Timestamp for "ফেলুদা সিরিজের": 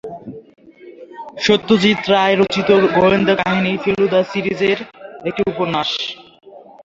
3.83-4.77